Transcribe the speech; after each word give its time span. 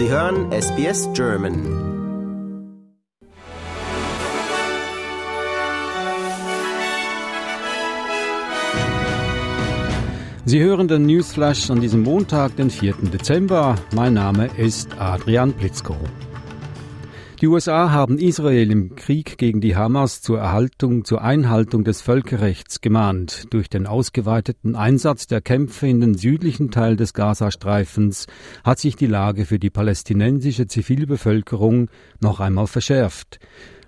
Sie 0.00 0.08
hören 0.08 0.50
SBS 0.50 1.10
German. 1.12 1.60
Sie 10.46 10.62
hören 10.62 10.88
den 10.88 11.04
Newsflash 11.04 11.70
an 11.70 11.82
diesem 11.82 12.02
Montag, 12.02 12.56
den 12.56 12.70
4. 12.70 12.94
Dezember. 13.12 13.74
Mein 13.94 14.14
Name 14.14 14.48
ist 14.56 14.88
Adrian 14.98 15.52
Blitzko. 15.52 15.94
Die 17.40 17.46
USA 17.46 17.90
haben 17.90 18.18
Israel 18.18 18.70
im 18.70 18.96
Krieg 18.96 19.38
gegen 19.38 19.62
die 19.62 19.74
Hamas 19.74 20.20
zur 20.20 20.40
Erhaltung, 20.40 21.06
zur 21.06 21.22
Einhaltung 21.22 21.84
des 21.84 22.02
Völkerrechts 22.02 22.82
gemahnt. 22.82 23.46
Durch 23.48 23.70
den 23.70 23.86
ausgeweiteten 23.86 24.76
Einsatz 24.76 25.26
der 25.26 25.40
Kämpfe 25.40 25.86
in 25.86 26.02
den 26.02 26.12
südlichen 26.18 26.70
Teil 26.70 26.96
des 26.96 27.14
Gazastreifens 27.14 28.26
hat 28.62 28.78
sich 28.78 28.94
die 28.94 29.06
Lage 29.06 29.46
für 29.46 29.58
die 29.58 29.70
palästinensische 29.70 30.66
Zivilbevölkerung 30.66 31.88
noch 32.20 32.40
einmal 32.40 32.66
verschärft. 32.66 33.38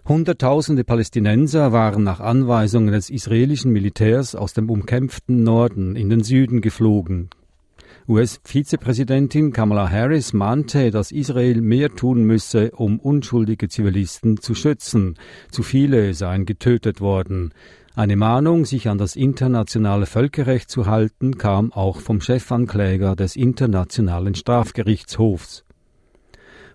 Hunderttausende 0.09 0.83
Palästinenser 0.83 1.73
waren 1.73 2.05
nach 2.05 2.21
Anweisungen 2.21 2.93
des 2.95 3.11
israelischen 3.11 3.71
Militärs 3.71 4.35
aus 4.35 4.55
dem 4.55 4.71
umkämpften 4.71 5.43
Norden 5.43 5.95
in 5.95 6.09
den 6.09 6.25
Süden 6.25 6.63
geflogen. 6.63 7.29
US-Vizepräsidentin 8.13 9.55
Kamala 9.55 9.91
Harris 9.91 10.35
mahnte, 10.35 10.91
dass 10.91 11.13
Israel 11.13 11.63
mehr 11.63 11.89
tun 11.95 12.25
müsse, 12.25 12.71
um 12.73 13.01
unschuldige 13.01 13.71
Zivilisten 13.71 14.39
zu 14.39 14.55
schützen. 14.55 15.17
Zu 15.51 15.63
viele 15.63 16.13
seien 16.13 16.45
getötet 16.45 17.01
worden. 17.01 17.55
Eine 17.97 18.17
Mahnung, 18.17 18.67
sich 18.67 18.91
an 18.91 18.99
das 18.99 19.17
internationale 19.17 20.05
Völkerrecht 20.05 20.71
zu 20.71 20.85
halten, 20.85 21.39
kam 21.39 21.73
auch 21.73 22.01
vom 22.01 22.21
Chefankläger 22.21 23.17
des 23.17 23.35
Internationalen 23.35 24.35
Strafgerichtshofs. 24.35 25.65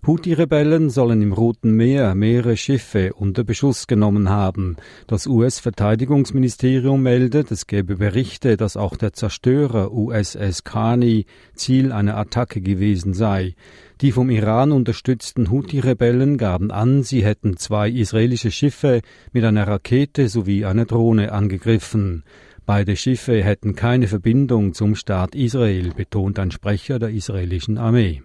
Houthi-Rebellen 0.05 0.89
sollen 0.89 1.21
im 1.21 1.33
Roten 1.33 1.71
Meer 1.71 2.15
mehrere 2.15 2.55
Schiffe 2.55 3.13
unter 3.13 3.44
Beschuss 3.44 3.88
genommen 3.88 4.30
haben. 4.30 4.77
Das 5.08 5.27
US-Verteidigungsministerium 5.27 7.02
meldet, 7.02 7.52
es 7.52 7.67
gebe 7.67 7.95
Berichte, 7.95 8.57
dass 8.57 8.77
auch 8.77 8.95
der 8.95 9.13
Zerstörer 9.13 9.91
USS 9.91 10.63
Khani 10.63 11.25
Ziel 11.55 11.91
einer 11.91 12.17
Attacke 12.17 12.61
gewesen 12.61 13.13
sei. 13.13 13.55
Die 14.02 14.11
vom 14.11 14.30
Iran 14.30 14.72
unterstützten 14.72 15.49
Houthi-Rebellen 15.49 16.38
gaben 16.38 16.72
an, 16.72 17.03
sie 17.03 17.25
hätten 17.25 17.57
zwei 17.57 17.89
israelische 17.89 18.52
Schiffe 18.52 19.02
mit 19.33 19.44
einer 19.44 19.67
Rakete 19.67 20.29
sowie 20.29 20.66
einer 20.66 20.85
Drohne 20.85 21.31
angegriffen. 21.31 22.23
Beide 22.67 22.95
Schiffe 22.95 23.44
hätten 23.44 23.75
keine 23.75 24.07
Verbindung 24.07 24.73
zum 24.73 24.95
Staat 24.95 25.35
Israel, 25.35 25.94
betont 25.95 26.38
ein 26.38 26.52
Sprecher 26.52 27.00
der 27.00 27.09
israelischen 27.09 27.77
Armee. 27.77 28.22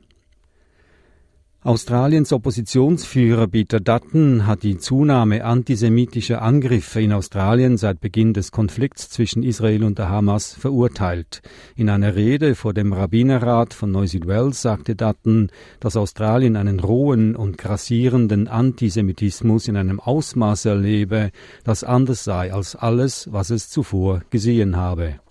Australiens 1.64 2.32
Oppositionsführer 2.32 3.46
Peter 3.46 3.78
Dutton 3.78 4.48
hat 4.48 4.64
die 4.64 4.78
Zunahme 4.78 5.44
antisemitischer 5.44 6.42
Angriffe 6.42 7.00
in 7.00 7.12
Australien 7.12 7.76
seit 7.76 8.00
Beginn 8.00 8.34
des 8.34 8.50
Konflikts 8.50 9.08
zwischen 9.10 9.44
Israel 9.44 9.84
und 9.84 9.96
der 9.96 10.08
Hamas 10.08 10.54
verurteilt. 10.54 11.40
In 11.76 11.88
einer 11.88 12.16
Rede 12.16 12.56
vor 12.56 12.74
dem 12.74 12.92
Rabbinerrat 12.92 13.74
von 13.74 13.92
Neusiedl-Wales 13.92 14.60
sagte 14.60 14.96
Dutton, 14.96 15.50
dass 15.78 15.96
Australien 15.96 16.56
einen 16.56 16.80
rohen 16.80 17.36
und 17.36 17.58
grassierenden 17.58 18.48
Antisemitismus 18.48 19.68
in 19.68 19.76
einem 19.76 20.00
Ausmaß 20.00 20.64
erlebe, 20.64 21.30
das 21.62 21.84
anders 21.84 22.24
sei 22.24 22.52
als 22.52 22.74
alles, 22.74 23.28
was 23.30 23.50
es 23.50 23.70
zuvor 23.70 24.22
gesehen 24.30 24.76
habe. 24.76 25.21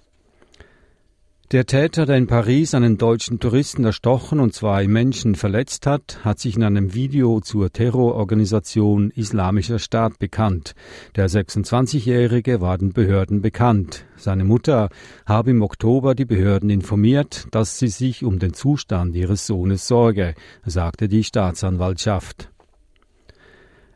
Der 1.51 1.65
Täter, 1.65 2.05
der 2.05 2.15
in 2.15 2.27
Paris 2.27 2.73
einen 2.73 2.97
deutschen 2.97 3.41
Touristen 3.41 3.83
erstochen 3.83 4.39
und 4.39 4.53
zwei 4.53 4.87
Menschen 4.87 5.35
verletzt 5.35 5.85
hat, 5.85 6.23
hat 6.23 6.39
sich 6.39 6.55
in 6.55 6.63
einem 6.63 6.93
Video 6.93 7.41
zur 7.41 7.73
Terrororganisation 7.73 9.11
Islamischer 9.11 9.77
Staat 9.77 10.17
bekannt. 10.17 10.75
Der 11.17 11.29
26-Jährige 11.29 12.61
war 12.61 12.77
den 12.77 12.93
Behörden 12.93 13.41
bekannt. 13.41 14.05
Seine 14.15 14.45
Mutter 14.45 14.87
habe 15.25 15.51
im 15.51 15.61
Oktober 15.61 16.15
die 16.15 16.23
Behörden 16.23 16.69
informiert, 16.69 17.47
dass 17.51 17.77
sie 17.77 17.89
sich 17.89 18.23
um 18.23 18.39
den 18.39 18.53
Zustand 18.53 19.13
ihres 19.13 19.45
Sohnes 19.45 19.85
sorge, 19.85 20.35
sagte 20.63 21.09
die 21.09 21.25
Staatsanwaltschaft. 21.25 22.50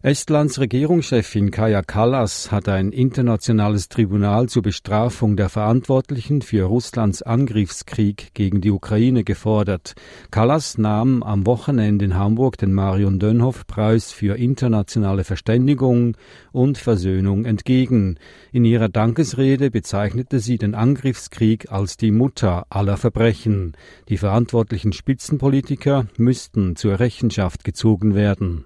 Estlands 0.05 0.59
Regierungschefin 0.59 1.49
Kaja 1.49 1.81
Kallas 1.81 2.51
hat 2.51 2.69
ein 2.69 2.91
internationales 2.91 3.89
Tribunal 3.89 4.47
zur 4.47 4.61
Bestrafung 4.61 5.35
der 5.35 5.49
Verantwortlichen 5.49 6.43
für 6.43 6.65
Russlands 6.65 7.23
Angriffskrieg 7.23 8.31
gegen 8.35 8.61
die 8.61 8.69
Ukraine 8.69 9.23
gefordert. 9.23 9.95
Kallas 10.29 10.77
nahm 10.77 11.23
am 11.23 11.47
Wochenende 11.47 12.05
in 12.05 12.13
Hamburg 12.13 12.59
den 12.59 12.71
Marion 12.71 13.17
Dönhoff 13.17 13.65
Preis 13.65 14.11
für 14.11 14.37
internationale 14.37 15.23
Verständigung 15.23 16.15
und 16.51 16.77
Versöhnung 16.77 17.45
entgegen. 17.45 18.19
In 18.51 18.63
ihrer 18.63 18.89
Dankesrede 18.89 19.71
bezeichnete 19.71 20.39
sie 20.39 20.59
den 20.59 20.75
Angriffskrieg 20.75 21.71
als 21.71 21.97
die 21.97 22.11
Mutter 22.11 22.67
aller 22.69 22.97
Verbrechen. 22.97 23.73
Die 24.07 24.17
verantwortlichen 24.17 24.93
Spitzenpolitiker 24.93 26.05
müssten 26.17 26.75
zur 26.75 26.99
Rechenschaft 26.99 27.63
gezogen 27.63 28.13
werden. 28.13 28.65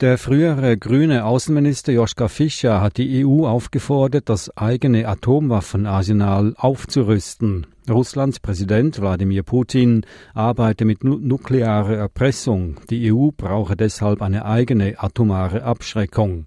Der 0.00 0.16
frühere 0.16 0.78
grüne 0.78 1.24
Außenminister 1.24 1.90
Joschka 1.92 2.28
Fischer 2.28 2.80
hat 2.80 2.98
die 2.98 3.26
EU 3.26 3.48
aufgefordert, 3.48 4.28
das 4.28 4.56
eigene 4.56 5.08
Atomwaffenarsenal 5.08 6.54
aufzurüsten. 6.56 7.66
Russlands 7.90 8.40
Präsident 8.40 9.00
Wladimir 9.00 9.42
Putin 9.42 10.04
arbeite 10.34 10.84
mit 10.84 11.04
nuklearer 11.04 11.94
Erpressung. 11.94 12.76
Die 12.90 13.12
EU 13.12 13.30
brauche 13.36 13.76
deshalb 13.76 14.22
eine 14.22 14.44
eigene 14.44 15.02
atomare 15.02 15.62
Abschreckung. 15.62 16.46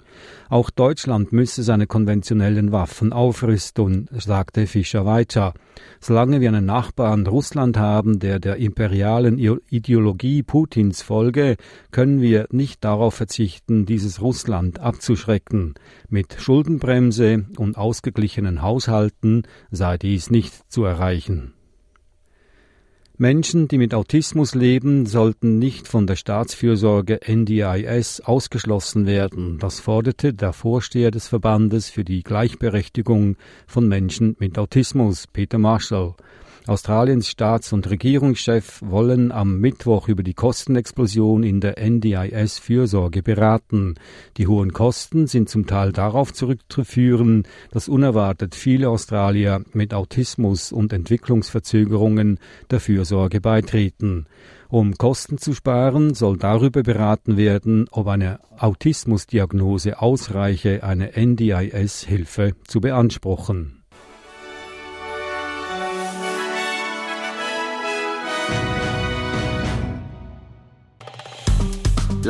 Auch 0.50 0.70
Deutschland 0.70 1.32
müsse 1.32 1.64
seine 1.64 1.88
konventionellen 1.88 2.72
Waffen 2.72 3.14
aufrüsten, 3.14 4.10
sagte 4.12 4.68
Fischer 4.68 5.06
weiter. 5.06 5.54
Solange 6.00 6.42
wir 6.42 6.50
einen 6.50 6.66
Nachbarn 6.66 7.26
Russland 7.28 7.78
haben, 7.78 8.20
der 8.20 8.40
der 8.40 8.58
imperialen 8.58 9.38
Ideologie 9.38 10.44
Putins 10.44 11.02
folge, 11.02 11.58
können 11.92 12.22
wir 12.22 12.48
nicht 12.52 12.84
darauf 12.84 13.14
verzichten, 13.14 13.86
dieses 13.86 14.22
Russland 14.22 14.80
abzuschrecken. 14.80 15.76
Mit 16.10 16.36
Schuldenbremse 16.40 17.46
und 17.58 17.78
ausgeglichenen 17.78 18.62
Haushalten 18.62 19.44
sei 19.70 19.98
dies 19.98 20.30
nicht 20.30 20.72
zu 20.72 20.84
erreichen. 21.32 21.54
Menschen, 23.18 23.68
die 23.68 23.78
mit 23.78 23.94
Autismus 23.94 24.56
leben, 24.56 25.06
sollten 25.06 25.60
nicht 25.60 25.88
von 25.88 26.08
der 26.08 26.16
Staatsfürsorge 26.16 27.20
NDIS 27.24 28.22
ausgeschlossen 28.22 29.06
werden. 29.06 29.60
Das 29.60 29.80
forderte 29.80 30.34
der 30.34 30.54
Vorsteher 30.54 31.12
des 31.12 31.28
Verbandes 31.28 31.92
für 31.92 32.04
die 32.04 32.24
Gleichberechtigung 32.24 33.38
von 33.68 33.88
Menschen 33.88 34.36
mit 34.40 34.58
Autismus, 34.58 35.28
Peter 35.28 35.60
Marshall. 35.60 36.16
Australiens 36.68 37.28
Staats- 37.28 37.74
und 37.74 37.90
Regierungschef 37.90 38.82
wollen 38.84 39.32
am 39.32 39.60
Mittwoch 39.60 40.08
über 40.08 40.22
die 40.22 40.36
Kostenexplosion 40.36 41.42
in 41.42 41.60
der 41.60 41.80
NDIS-Fürsorge 41.80 43.24
beraten. 43.24 43.96
Die 44.38 44.46
hohen 44.46 44.72
Kosten 44.72 45.26
sind 45.26 45.50
zum 45.50 45.66
Teil 45.66 45.92
darauf 45.92 46.34
zurückzuführen, 46.34 47.48
dass 47.72 47.90
unerwartet 47.90 48.54
viele 48.54 48.90
Australier 48.90 49.64
mit 49.74 49.96
Autismus 49.96 50.72
und 50.72 50.94
Entwicklungsverzögerungen 50.94 52.40
der 52.70 52.80
Fürsorge 52.80 53.42
beitreten. 53.42 54.28
Um 54.70 54.94
Kosten 54.94 55.40
zu 55.40 55.54
sparen, 55.54 56.14
soll 56.14 56.38
darüber 56.38 56.84
beraten 56.84 57.38
werden, 57.38 57.88
ob 57.92 58.08
eine 58.08 58.40
Autismusdiagnose 58.58 60.00
ausreiche, 60.00 60.84
eine 60.84 61.18
NDIS-Hilfe 61.18 62.54
zu 62.68 62.82
beanspruchen. 62.82 63.81